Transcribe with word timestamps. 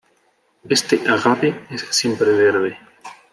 Este 0.67 1.03
"Agave" 1.07 1.67
es 1.69 1.81
siempreverde. 1.91 2.75